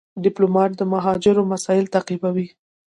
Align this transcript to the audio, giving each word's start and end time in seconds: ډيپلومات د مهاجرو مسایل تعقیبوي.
ډيپلومات 0.23 0.71
د 0.75 0.81
مهاجرو 0.93 1.43
مسایل 1.53 1.85
تعقیبوي. 1.93 2.47